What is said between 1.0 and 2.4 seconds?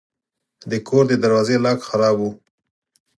د دروازې لاک خراب و.